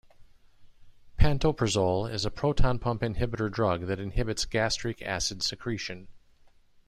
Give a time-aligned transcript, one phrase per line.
[1.19, 6.07] Pantoprazole is a proton pump inhibitor drug that inhibits gastric acid secretion.